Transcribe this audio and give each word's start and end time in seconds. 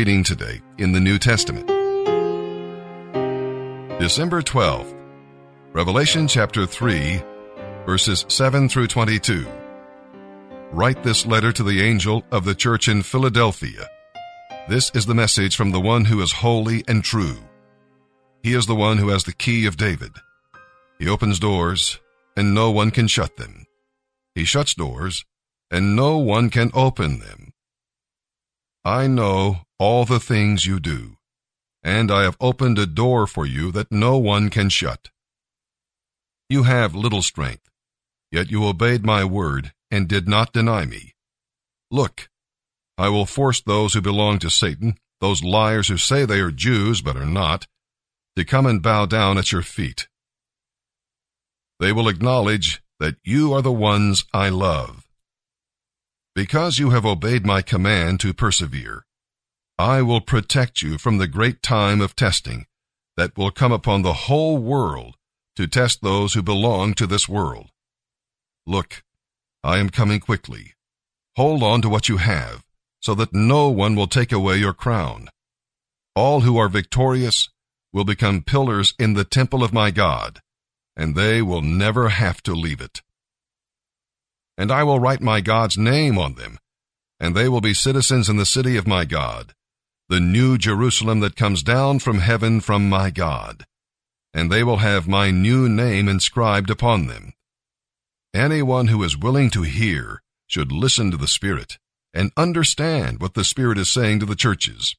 Reading 0.00 0.22
today 0.22 0.60
in 0.78 0.92
the 0.92 1.00
New 1.00 1.18
Testament. 1.18 1.66
December 3.98 4.42
12th, 4.42 4.94
Revelation 5.72 6.28
chapter 6.28 6.66
3, 6.66 7.20
verses 7.84 8.24
7 8.28 8.68
through 8.68 8.86
22. 8.86 9.44
Write 10.70 11.02
this 11.02 11.26
letter 11.26 11.50
to 11.50 11.64
the 11.64 11.82
angel 11.82 12.22
of 12.30 12.44
the 12.44 12.54
church 12.54 12.86
in 12.86 13.02
Philadelphia. 13.02 13.88
This 14.68 14.92
is 14.94 15.06
the 15.06 15.16
message 15.16 15.56
from 15.56 15.72
the 15.72 15.80
one 15.80 16.04
who 16.04 16.22
is 16.22 16.30
holy 16.30 16.84
and 16.86 17.02
true. 17.02 17.38
He 18.44 18.54
is 18.54 18.66
the 18.66 18.76
one 18.76 18.98
who 18.98 19.08
has 19.08 19.24
the 19.24 19.32
key 19.32 19.66
of 19.66 19.76
David. 19.76 20.12
He 21.00 21.08
opens 21.08 21.40
doors, 21.40 21.98
and 22.36 22.54
no 22.54 22.70
one 22.70 22.92
can 22.92 23.08
shut 23.08 23.36
them. 23.36 23.66
He 24.36 24.44
shuts 24.44 24.76
doors, 24.76 25.24
and 25.72 25.96
no 25.96 26.18
one 26.18 26.50
can 26.50 26.70
open 26.72 27.18
them. 27.18 27.47
I 28.88 29.06
know 29.06 29.64
all 29.78 30.06
the 30.06 30.18
things 30.18 30.64
you 30.64 30.80
do, 30.80 31.18
and 31.82 32.10
I 32.10 32.22
have 32.22 32.38
opened 32.40 32.78
a 32.78 32.86
door 32.86 33.26
for 33.26 33.44
you 33.44 33.70
that 33.72 33.92
no 33.92 34.16
one 34.16 34.48
can 34.48 34.70
shut. 34.70 35.10
You 36.48 36.62
have 36.62 36.94
little 36.94 37.20
strength, 37.20 37.68
yet 38.32 38.50
you 38.50 38.64
obeyed 38.64 39.04
my 39.04 39.26
word 39.26 39.74
and 39.90 40.08
did 40.08 40.26
not 40.26 40.54
deny 40.54 40.86
me. 40.86 41.14
Look, 41.90 42.30
I 42.96 43.10
will 43.10 43.26
force 43.26 43.60
those 43.60 43.92
who 43.92 44.00
belong 44.00 44.38
to 44.38 44.48
Satan, 44.48 44.96
those 45.20 45.44
liars 45.44 45.88
who 45.88 45.98
say 45.98 46.24
they 46.24 46.40
are 46.40 46.50
Jews 46.50 47.02
but 47.02 47.18
are 47.18 47.26
not, 47.26 47.66
to 48.36 48.44
come 48.46 48.64
and 48.64 48.80
bow 48.82 49.04
down 49.04 49.36
at 49.36 49.52
your 49.52 49.60
feet. 49.60 50.08
They 51.78 51.92
will 51.92 52.08
acknowledge 52.08 52.82
that 53.00 53.16
you 53.22 53.52
are 53.52 53.60
the 53.60 53.70
ones 53.70 54.24
I 54.32 54.48
love. 54.48 54.97
Because 56.38 56.78
you 56.78 56.90
have 56.90 57.04
obeyed 57.04 57.44
my 57.44 57.62
command 57.62 58.20
to 58.20 58.32
persevere, 58.32 59.04
I 59.76 60.02
will 60.02 60.20
protect 60.20 60.82
you 60.82 60.96
from 60.96 61.18
the 61.18 61.26
great 61.26 61.64
time 61.64 62.00
of 62.00 62.14
testing 62.14 62.66
that 63.16 63.36
will 63.36 63.50
come 63.50 63.72
upon 63.72 64.02
the 64.02 64.28
whole 64.28 64.56
world 64.56 65.16
to 65.56 65.66
test 65.66 66.00
those 66.00 66.34
who 66.34 66.42
belong 66.44 66.94
to 66.94 67.08
this 67.08 67.28
world. 67.28 67.70
Look, 68.68 69.02
I 69.64 69.78
am 69.78 69.90
coming 69.90 70.20
quickly. 70.20 70.74
Hold 71.34 71.64
on 71.64 71.82
to 71.82 71.88
what 71.88 72.08
you 72.08 72.18
have, 72.18 72.62
so 73.00 73.16
that 73.16 73.34
no 73.34 73.68
one 73.68 73.96
will 73.96 74.06
take 74.06 74.30
away 74.30 74.58
your 74.58 74.74
crown. 74.74 75.30
All 76.14 76.42
who 76.42 76.56
are 76.56 76.68
victorious 76.68 77.48
will 77.92 78.04
become 78.04 78.44
pillars 78.44 78.94
in 78.96 79.14
the 79.14 79.24
temple 79.24 79.64
of 79.64 79.72
my 79.72 79.90
God, 79.90 80.40
and 80.96 81.16
they 81.16 81.42
will 81.42 81.62
never 81.62 82.10
have 82.10 82.44
to 82.44 82.52
leave 82.54 82.80
it. 82.80 83.02
And 84.58 84.70
I 84.70 84.82
will 84.82 85.00
write 85.00 85.22
my 85.22 85.40
God's 85.40 85.78
name 85.78 86.18
on 86.18 86.34
them, 86.34 86.58
and 87.18 87.34
they 87.34 87.48
will 87.48 87.62
be 87.62 87.72
citizens 87.72 88.28
in 88.28 88.36
the 88.36 88.44
city 88.44 88.76
of 88.76 88.86
my 88.86 89.06
God 89.06 89.54
the 90.08 90.20
new 90.20 90.56
Jerusalem 90.56 91.20
that 91.20 91.36
comes 91.36 91.62
down 91.62 91.98
from 91.98 92.20
heaven 92.20 92.60
from 92.60 92.88
my 92.88 93.10
God, 93.10 93.66
and 94.32 94.50
they 94.50 94.64
will 94.64 94.78
have 94.78 95.06
my 95.06 95.30
new 95.30 95.68
name 95.68 96.08
inscribed 96.08 96.70
upon 96.70 97.06
them. 97.06 97.34
Anyone 98.34 98.88
who 98.88 99.02
is 99.02 99.18
willing 99.18 99.50
to 99.50 99.62
hear 99.62 100.22
should 100.46 100.72
listen 100.72 101.10
to 101.10 101.18
the 101.18 101.28
Spirit 101.28 101.78
and 102.14 102.32
understand 102.38 103.20
what 103.20 103.34
the 103.34 103.44
Spirit 103.44 103.76
is 103.76 103.90
saying 103.90 104.20
to 104.20 104.26
the 104.26 104.34
churches. 104.34 104.96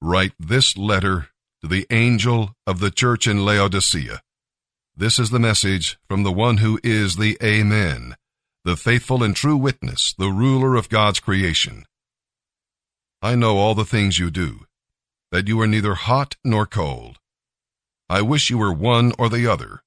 Write 0.00 0.32
this 0.38 0.78
letter 0.78 1.28
to 1.60 1.68
the 1.68 1.86
angel 1.90 2.54
of 2.66 2.80
the 2.80 2.90
church 2.90 3.26
in 3.26 3.44
Laodicea. 3.44 4.22
This 5.00 5.18
is 5.18 5.30
the 5.30 5.38
message 5.38 5.98
from 6.10 6.24
the 6.24 6.30
one 6.30 6.58
who 6.58 6.78
is 6.84 7.16
the 7.16 7.38
Amen, 7.42 8.16
the 8.66 8.76
faithful 8.76 9.22
and 9.22 9.34
true 9.34 9.56
witness, 9.56 10.12
the 10.12 10.28
ruler 10.28 10.76
of 10.76 10.90
God's 10.90 11.20
creation. 11.20 11.86
I 13.22 13.34
know 13.34 13.56
all 13.56 13.74
the 13.74 13.86
things 13.86 14.18
you 14.18 14.30
do, 14.30 14.66
that 15.32 15.48
you 15.48 15.58
are 15.62 15.66
neither 15.66 15.94
hot 15.94 16.36
nor 16.44 16.66
cold. 16.66 17.16
I 18.10 18.20
wish 18.20 18.50
you 18.50 18.58
were 18.58 18.74
one 18.74 19.14
or 19.18 19.30
the 19.30 19.46
other. 19.46 19.80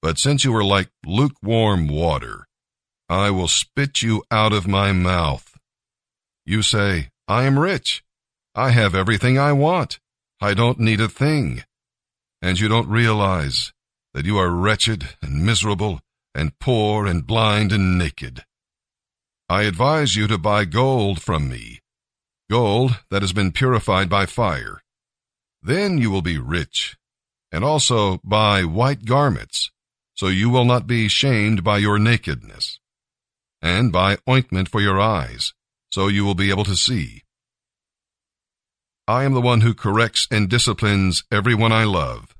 But 0.00 0.18
since 0.18 0.44
you 0.44 0.52
are 0.56 0.64
like 0.64 0.90
lukewarm 1.06 1.86
water, 1.86 2.48
I 3.08 3.30
will 3.30 3.46
spit 3.46 4.02
you 4.02 4.24
out 4.28 4.52
of 4.52 4.66
my 4.66 4.90
mouth. 4.90 5.56
You 6.44 6.62
say, 6.62 7.10
I 7.28 7.44
am 7.44 7.60
rich. 7.60 8.02
I 8.56 8.70
have 8.70 8.96
everything 8.96 9.38
I 9.38 9.52
want. 9.52 10.00
I 10.40 10.52
don't 10.52 10.80
need 10.80 11.00
a 11.00 11.08
thing. 11.08 11.62
And 12.42 12.58
you 12.58 12.66
don't 12.66 12.88
realize 12.88 13.72
that 14.14 14.26
you 14.26 14.38
are 14.38 14.50
wretched 14.50 15.08
and 15.22 15.44
miserable 15.44 16.00
and 16.34 16.58
poor 16.58 17.06
and 17.06 17.26
blind 17.26 17.72
and 17.72 17.98
naked. 17.98 18.44
I 19.48 19.62
advise 19.62 20.16
you 20.16 20.26
to 20.28 20.38
buy 20.38 20.64
gold 20.64 21.20
from 21.20 21.48
me 21.48 21.82
gold 22.52 23.00
that 23.10 23.22
has 23.22 23.32
been 23.32 23.50
purified 23.50 24.10
by 24.10 24.26
fire. 24.26 24.82
Then 25.62 25.96
you 25.96 26.10
will 26.10 26.20
be 26.20 26.36
rich, 26.36 26.98
and 27.50 27.64
also 27.64 28.20
buy 28.22 28.62
white 28.62 29.06
garments, 29.06 29.70
so 30.12 30.26
you 30.28 30.50
will 30.50 30.66
not 30.66 30.86
be 30.86 31.08
shamed 31.08 31.64
by 31.64 31.78
your 31.78 31.98
nakedness, 31.98 32.78
and 33.62 33.90
buy 33.90 34.18
ointment 34.28 34.68
for 34.68 34.82
your 34.82 35.00
eyes, 35.00 35.54
so 35.90 36.08
you 36.08 36.26
will 36.26 36.34
be 36.34 36.50
able 36.50 36.64
to 36.64 36.76
see. 36.76 37.22
I 39.08 39.24
am 39.24 39.32
the 39.32 39.40
one 39.40 39.62
who 39.62 39.72
corrects 39.72 40.28
and 40.30 40.50
disciplines 40.50 41.24
everyone 41.32 41.72
I 41.72 41.84
love. 41.84 42.34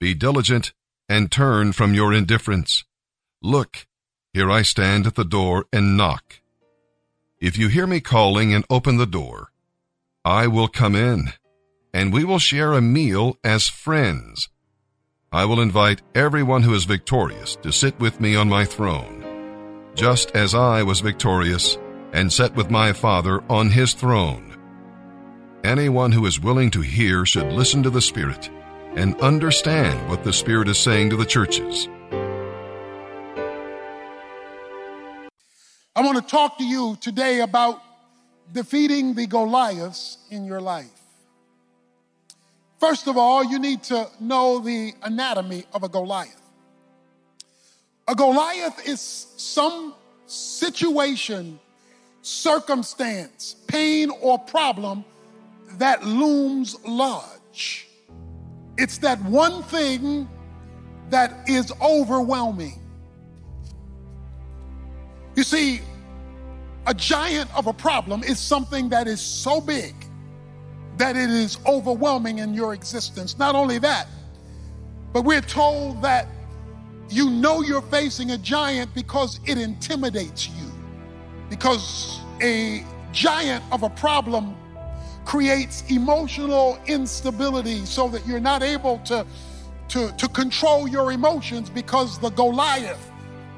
Be 0.00 0.14
diligent 0.14 0.72
and 1.12 1.30
turn 1.30 1.72
from 1.72 1.92
your 1.92 2.10
indifference. 2.14 2.84
Look, 3.42 3.86
here 4.32 4.50
I 4.50 4.62
stand 4.62 5.06
at 5.06 5.14
the 5.14 5.26
door 5.26 5.66
and 5.70 5.94
knock. 5.94 6.40
If 7.38 7.58
you 7.58 7.68
hear 7.68 7.86
me 7.86 8.00
calling 8.00 8.54
and 8.54 8.64
open 8.70 8.96
the 8.96 9.04
door, 9.20 9.52
I 10.24 10.46
will 10.46 10.68
come 10.68 10.94
in, 10.94 11.34
and 11.92 12.14
we 12.14 12.24
will 12.24 12.38
share 12.38 12.72
a 12.72 12.80
meal 12.80 13.36
as 13.44 13.68
friends. 13.68 14.48
I 15.30 15.44
will 15.44 15.60
invite 15.60 16.00
everyone 16.14 16.62
who 16.62 16.72
is 16.72 16.84
victorious 16.84 17.56
to 17.56 17.72
sit 17.72 18.00
with 18.00 18.18
me 18.18 18.34
on 18.34 18.48
my 18.48 18.64
throne, 18.64 19.22
just 19.94 20.30
as 20.34 20.54
I 20.54 20.82
was 20.82 21.00
victorious 21.00 21.76
and 22.14 22.32
sat 22.32 22.56
with 22.56 22.70
my 22.70 22.94
Father 22.94 23.44
on 23.50 23.68
his 23.68 23.92
throne. 23.92 24.56
Anyone 25.62 26.12
who 26.12 26.24
is 26.24 26.40
willing 26.40 26.70
to 26.70 26.80
hear 26.80 27.26
should 27.26 27.52
listen 27.52 27.82
to 27.82 27.90
the 27.90 28.00
Spirit 28.00 28.48
and 28.94 29.18
understand 29.20 30.08
what 30.08 30.24
the 30.24 30.32
Spirit 30.32 30.68
is 30.68 30.78
saying 30.78 31.10
to 31.10 31.16
the 31.16 31.24
churches. 31.24 31.88
I 35.94 36.00
want 36.00 36.16
to 36.16 36.22
talk 36.22 36.58
to 36.58 36.64
you 36.64 36.96
today 37.00 37.40
about 37.40 37.82
defeating 38.52 39.14
the 39.14 39.26
Goliaths 39.26 40.18
in 40.30 40.44
your 40.44 40.60
life. 40.60 40.90
First 42.80 43.06
of 43.06 43.16
all, 43.16 43.44
you 43.44 43.58
need 43.58 43.82
to 43.84 44.08
know 44.20 44.58
the 44.58 44.92
anatomy 45.02 45.64
of 45.72 45.84
a 45.84 45.88
Goliath. 45.88 46.40
A 48.08 48.14
Goliath 48.14 48.88
is 48.88 49.00
some 49.36 49.94
situation, 50.26 51.60
circumstance, 52.22 53.54
pain, 53.68 54.10
or 54.20 54.38
problem 54.38 55.04
that 55.78 56.04
looms 56.04 56.76
large. 56.84 57.86
It's 58.78 58.98
that 58.98 59.22
one 59.24 59.62
thing 59.64 60.28
that 61.10 61.48
is 61.48 61.72
overwhelming. 61.82 62.80
You 65.36 65.42
see, 65.42 65.80
a 66.86 66.94
giant 66.94 67.54
of 67.56 67.66
a 67.66 67.72
problem 67.72 68.22
is 68.22 68.38
something 68.38 68.88
that 68.88 69.06
is 69.06 69.20
so 69.20 69.60
big 69.60 69.94
that 70.96 71.16
it 71.16 71.30
is 71.30 71.58
overwhelming 71.66 72.38
in 72.38 72.54
your 72.54 72.74
existence. 72.74 73.38
Not 73.38 73.54
only 73.54 73.78
that, 73.78 74.08
but 75.12 75.22
we're 75.22 75.40
told 75.40 76.02
that 76.02 76.26
you 77.08 77.30
know 77.30 77.60
you're 77.62 77.82
facing 77.82 78.32
a 78.32 78.38
giant 78.38 78.94
because 78.94 79.38
it 79.46 79.58
intimidates 79.58 80.48
you. 80.48 80.70
Because 81.50 82.20
a 82.40 82.84
giant 83.12 83.62
of 83.70 83.82
a 83.82 83.90
problem 83.90 84.56
creates 85.24 85.84
emotional 85.90 86.78
instability 86.86 87.84
so 87.84 88.08
that 88.08 88.26
you're 88.26 88.40
not 88.40 88.62
able 88.62 88.98
to, 88.98 89.26
to, 89.88 90.12
to 90.16 90.28
control 90.28 90.88
your 90.88 91.12
emotions 91.12 91.70
because 91.70 92.18
the 92.18 92.30
Goliath 92.30 93.10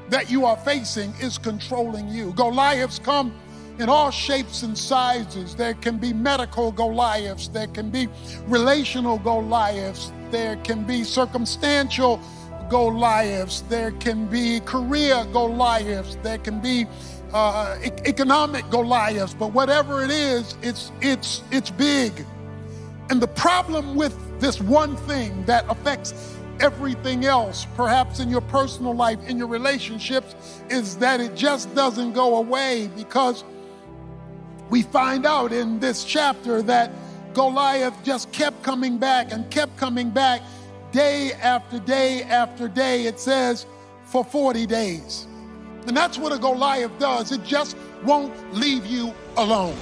that 0.09 0.29
you 0.29 0.45
are 0.45 0.57
facing 0.57 1.13
is 1.19 1.37
controlling 1.37 2.07
you. 2.07 2.31
Goliaths 2.33 2.99
come 2.99 3.33
in 3.79 3.89
all 3.89 4.11
shapes 4.11 4.63
and 4.63 4.77
sizes. 4.77 5.55
There 5.55 5.73
can 5.73 5.97
be 5.97 6.13
medical 6.13 6.71
Goliaths, 6.71 7.47
there 7.47 7.67
can 7.67 7.89
be 7.89 8.07
relational 8.47 9.17
Goliaths, 9.17 10.11
there 10.31 10.55
can 10.57 10.83
be 10.83 11.03
circumstantial 11.03 12.19
Goliaths, 12.69 13.61
there 13.61 13.91
can 13.91 14.27
be 14.27 14.59
career 14.61 15.25
Goliaths, 15.31 16.17
there 16.23 16.37
can 16.37 16.59
be 16.59 16.87
uh, 17.35 17.77
economic 18.05 18.67
Goliaths, 18.69 19.33
but 19.33 19.51
whatever 19.51 20.03
it 20.03 20.09
is, 20.09 20.55
it's 20.61 20.93
it's 21.01 21.43
it's 21.51 21.69
big. 21.69 22.25
And 23.09 23.21
the 23.21 23.27
problem 23.27 23.95
with 23.95 24.15
this 24.39 24.61
one 24.61 24.95
thing 24.95 25.43
that 25.45 25.65
affects 25.67 26.33
everything 26.61 27.25
else, 27.25 27.67
perhaps 27.75 28.21
in 28.21 28.29
your 28.29 28.39
personal 28.39 28.95
life, 28.95 29.19
in 29.27 29.37
your 29.37 29.47
relationships, 29.47 30.61
is 30.69 30.95
that 30.97 31.19
it 31.19 31.35
just 31.35 31.75
doesn't 31.75 32.13
go 32.13 32.37
away 32.37 32.89
because 32.95 33.43
we 34.69 34.81
find 34.81 35.25
out 35.25 35.51
in 35.51 35.77
this 35.81 36.05
chapter 36.05 36.61
that 36.61 36.89
Goliath 37.33 38.01
just 38.05 38.31
kept 38.31 38.63
coming 38.63 38.97
back 38.97 39.33
and 39.33 39.51
kept 39.51 39.75
coming 39.75 40.09
back 40.09 40.41
day 40.93 41.33
after 41.33 41.79
day 41.79 42.23
after 42.23 42.69
day. 42.69 43.07
It 43.07 43.19
says 43.19 43.65
for 44.05 44.23
40 44.23 44.65
days. 44.65 45.27
And 45.87 45.95
that's 45.95 46.17
what 46.17 46.31
a 46.31 46.39
Goliath 46.39 46.97
does. 46.99 47.31
It 47.31 47.43
just 47.43 47.77
won't 48.03 48.33
leave 48.53 48.85
you 48.85 49.13
alone. 49.37 49.77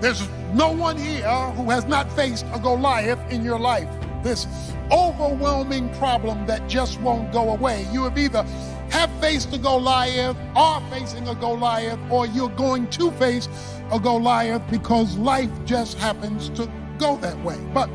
There's 0.00 0.28
no 0.52 0.72
one 0.72 0.96
here 0.98 1.28
who 1.52 1.70
has 1.70 1.84
not 1.86 2.12
faced 2.12 2.44
a 2.52 2.58
Goliath 2.58 3.20
in 3.30 3.44
your 3.44 3.58
life. 3.58 3.88
This 4.22 4.46
overwhelming 4.90 5.92
problem 5.94 6.46
that 6.46 6.68
just 6.68 7.00
won't 7.00 7.32
go 7.32 7.50
away. 7.50 7.86
You 7.92 8.04
have 8.04 8.18
either 8.18 8.42
have 8.90 9.10
faced 9.20 9.52
a 9.52 9.58
Goliath, 9.58 10.36
are 10.54 10.80
facing 10.90 11.28
a 11.28 11.34
Goliath, 11.34 11.98
or 12.10 12.26
you're 12.26 12.48
going 12.50 12.88
to 12.90 13.10
face 13.12 13.48
a 13.92 13.98
Goliath 13.98 14.62
because 14.70 15.16
life 15.16 15.50
just 15.64 15.98
happens 15.98 16.48
to 16.50 16.70
go 16.98 17.16
that 17.18 17.38
way. 17.42 17.58
But 17.72 17.88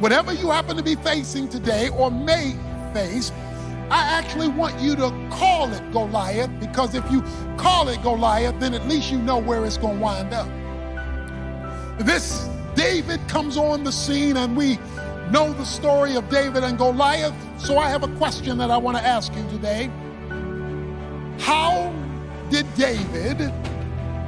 whatever 0.00 0.32
you 0.32 0.50
happen 0.50 0.76
to 0.76 0.82
be 0.82 0.94
facing 0.96 1.48
today 1.48 1.88
or 1.90 2.10
may 2.10 2.56
face, 2.94 3.32
I 3.90 4.02
actually 4.02 4.48
want 4.48 4.78
you 4.80 4.94
to 4.96 5.10
call 5.30 5.72
it 5.72 5.92
Goliath 5.92 6.50
because 6.60 6.94
if 6.94 7.10
you 7.10 7.22
call 7.56 7.88
it 7.88 8.02
Goliath, 8.02 8.60
then 8.60 8.74
at 8.74 8.86
least 8.86 9.10
you 9.10 9.18
know 9.18 9.38
where 9.38 9.64
it's 9.64 9.78
going 9.78 9.96
to 9.96 10.02
wind 10.02 10.34
up. 10.34 10.48
This 11.98 12.48
David 12.74 13.26
comes 13.28 13.56
on 13.56 13.84
the 13.84 13.92
scene 13.92 14.36
and 14.36 14.56
we 14.56 14.78
know 15.30 15.52
the 15.54 15.64
story 15.64 16.16
of 16.16 16.28
David 16.28 16.64
and 16.64 16.76
Goliath. 16.76 17.34
So 17.58 17.78
I 17.78 17.88
have 17.88 18.02
a 18.02 18.14
question 18.16 18.58
that 18.58 18.70
I 18.70 18.76
want 18.76 18.98
to 18.98 19.02
ask 19.02 19.34
you 19.34 19.48
today. 19.48 19.90
How 21.38 21.92
did 22.50 22.66
David 22.74 23.52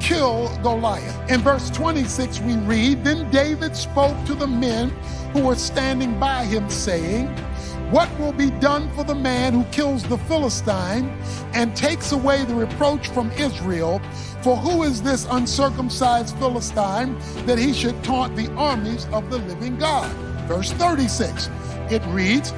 kill 0.00 0.48
Goliath? 0.62 1.30
In 1.30 1.40
verse 1.40 1.68
26, 1.70 2.40
we 2.40 2.56
read 2.56 3.04
Then 3.04 3.30
David 3.30 3.76
spoke 3.76 4.16
to 4.24 4.34
the 4.34 4.46
men 4.46 4.88
who 5.32 5.44
were 5.44 5.54
standing 5.54 6.18
by 6.18 6.44
him, 6.44 6.68
saying, 6.70 7.28
What 7.90 8.08
will 8.18 8.32
be 8.32 8.50
done 8.50 8.88
for 8.94 9.04
the 9.04 9.14
man 9.14 9.52
who 9.52 9.64
kills 9.72 10.04
the 10.04 10.18
Philistine 10.18 11.08
and 11.54 11.74
takes 11.74 12.12
away 12.12 12.44
the 12.44 12.54
reproach 12.54 13.08
from 13.08 13.30
Israel? 13.32 14.00
For 14.42 14.56
who 14.56 14.84
is 14.84 15.02
this 15.02 15.26
uncircumcised 15.30 16.36
Philistine 16.38 17.18
that 17.46 17.58
he 17.58 17.72
should 17.72 18.02
taunt 18.04 18.36
the 18.36 18.50
armies 18.52 19.06
of 19.12 19.28
the 19.30 19.38
living 19.38 19.76
God? 19.76 20.10
Verse 20.46 20.72
36, 20.72 21.50
it 21.90 22.02
reads, 22.06 22.52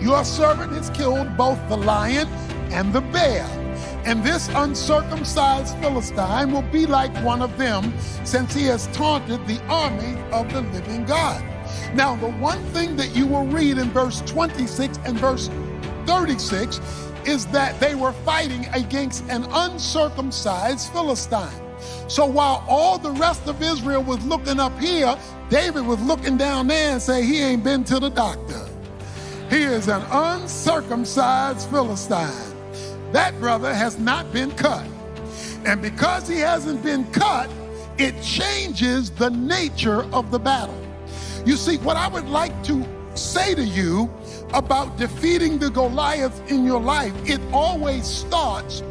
Your 0.00 0.24
servant 0.24 0.72
has 0.72 0.90
killed 0.90 1.36
both 1.36 1.58
the 1.68 1.76
lion 1.76 2.28
and 2.70 2.92
the 2.92 3.00
bear. 3.00 3.44
And 4.04 4.22
this 4.22 4.48
uncircumcised 4.54 5.76
Philistine 5.78 6.52
will 6.52 6.62
be 6.62 6.86
like 6.86 7.12
one 7.24 7.42
of 7.42 7.56
them, 7.58 7.92
since 8.24 8.54
he 8.54 8.64
has 8.66 8.86
taunted 8.88 9.44
the 9.46 9.60
army 9.66 10.20
of 10.30 10.52
the 10.52 10.60
living 10.60 11.04
God. 11.04 11.55
Now, 11.94 12.16
the 12.16 12.30
one 12.30 12.62
thing 12.66 12.96
that 12.96 13.14
you 13.14 13.26
will 13.26 13.46
read 13.46 13.78
in 13.78 13.90
verse 13.90 14.20
26 14.22 14.98
and 15.04 15.18
verse 15.18 15.50
36 16.06 16.80
is 17.24 17.46
that 17.46 17.78
they 17.80 17.94
were 17.94 18.12
fighting 18.12 18.66
against 18.72 19.24
an 19.28 19.44
uncircumcised 19.50 20.92
Philistine. 20.92 21.62
So 22.08 22.24
while 22.24 22.64
all 22.68 22.98
the 22.98 23.10
rest 23.12 23.46
of 23.48 23.60
Israel 23.62 24.02
was 24.02 24.24
looking 24.24 24.60
up 24.60 24.78
here, 24.78 25.16
David 25.50 25.86
was 25.86 26.00
looking 26.02 26.36
down 26.36 26.68
there 26.68 26.92
and 26.92 27.02
say, 27.02 27.24
he 27.24 27.40
ain't 27.40 27.64
been 27.64 27.84
to 27.84 27.98
the 27.98 28.08
doctor. 28.08 28.66
He 29.50 29.62
is 29.62 29.88
an 29.88 30.02
uncircumcised 30.10 31.68
Philistine. 31.70 32.54
That 33.12 33.38
brother 33.38 33.72
has 33.74 33.98
not 33.98 34.32
been 34.32 34.50
cut. 34.52 34.86
And 35.64 35.82
because 35.82 36.28
he 36.28 36.38
hasn't 36.38 36.82
been 36.82 37.04
cut, 37.12 37.50
it 37.98 38.20
changes 38.22 39.10
the 39.10 39.30
nature 39.30 40.02
of 40.12 40.30
the 40.30 40.38
battle. 40.38 40.85
You 41.46 41.56
see, 41.56 41.76
what 41.78 41.96
I 41.96 42.08
would 42.08 42.28
like 42.28 42.64
to 42.64 42.84
say 43.14 43.54
to 43.54 43.62
you 43.62 44.10
about 44.52 44.96
defeating 44.98 45.58
the 45.58 45.70
Goliath 45.70 46.50
in 46.50 46.66
your 46.66 46.80
life, 46.80 47.14
it 47.24 47.40
always 47.52 48.04
starts 48.04 48.82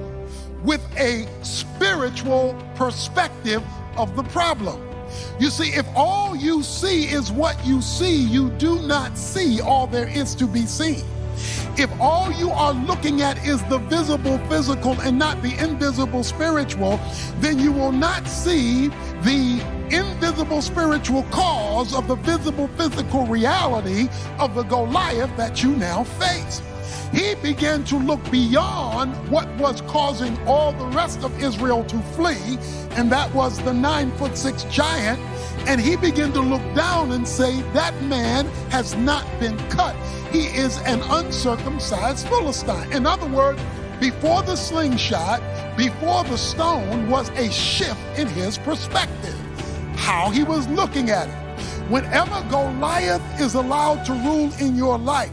with 0.63 0.81
a 0.97 1.27
spiritual 1.43 2.55
perspective 2.75 3.61
of 3.97 4.15
the 4.15 4.23
problem. 4.23 4.81
You 5.37 5.49
see, 5.49 5.71
if 5.73 5.85
all 5.97 6.33
you 6.33 6.63
see 6.63 7.03
is 7.03 7.29
what 7.29 7.63
you 7.65 7.81
see, 7.81 8.15
you 8.15 8.49
do 8.51 8.81
not 8.83 9.17
see 9.17 9.59
all 9.59 9.85
there 9.85 10.07
is 10.07 10.33
to 10.35 10.47
be 10.47 10.65
seen. 10.65 11.03
If 11.77 11.91
all 11.99 12.31
you 12.31 12.51
are 12.51 12.71
looking 12.71 13.21
at 13.21 13.45
is 13.45 13.61
the 13.65 13.79
visible 13.79 14.37
physical 14.47 14.93
and 15.01 15.19
not 15.19 15.41
the 15.41 15.53
invisible 15.61 16.23
spiritual, 16.23 17.01
then 17.39 17.59
you 17.59 17.73
will 17.73 17.91
not 17.91 18.25
see 18.29 18.87
the 19.23 19.61
invisible 19.91 20.61
spiritual 20.61 21.23
cause 21.23 21.93
of 21.93 22.07
the 22.07 22.15
visible 22.15 22.67
physical 22.69 23.25
reality 23.25 24.07
of 24.39 24.55
the 24.55 24.63
Goliath 24.63 25.35
that 25.37 25.63
you 25.63 25.75
now 25.75 26.03
face. 26.03 26.61
He 27.11 27.35
began 27.35 27.83
to 27.85 27.97
look 27.97 28.19
beyond 28.29 29.13
what 29.29 29.47
was 29.57 29.81
causing 29.81 30.37
all 30.47 30.73
the 30.73 30.87
rest 30.87 31.23
of 31.23 31.41
Israel 31.41 31.83
to 31.85 31.99
flee, 32.13 32.57
and 32.91 33.11
that 33.11 33.33
was 33.33 33.59
the 33.59 33.73
nine 33.73 34.11
foot 34.17 34.37
six 34.37 34.63
giant. 34.65 35.19
And 35.67 35.79
he 35.79 35.95
began 35.95 36.33
to 36.33 36.41
look 36.41 36.61
down 36.75 37.11
and 37.11 37.27
say, 37.27 37.61
That 37.71 37.99
man 38.03 38.47
has 38.69 38.95
not 38.95 39.25
been 39.39 39.57
cut 39.69 39.95
he 40.35 40.47
is 40.47 40.77
an 40.79 41.01
uncircumcised 41.03 42.27
Philistine. 42.27 42.91
In 42.91 43.05
other 43.05 43.27
words, 43.27 43.61
before 44.01 44.43
the 44.43 44.57
slingshot, 44.57 45.41
before 45.77 46.25
the 46.25 46.37
stone 46.37 47.09
was 47.09 47.29
a 47.37 47.49
shift 47.49 47.99
in 48.17 48.27
his 48.27 48.57
perspective, 48.57 49.39
how 49.97 50.29
he 50.29 50.43
was 50.43 50.67
looking 50.67 51.09
at 51.09 51.27
it. 51.27 51.33
Whenever 51.89 52.41
Goliath 52.49 53.21
is 53.39 53.55
allowed 53.55 54.05
to 54.05 54.13
rule 54.13 54.51
in 54.59 54.75
your 54.75 54.97
life, 54.97 55.31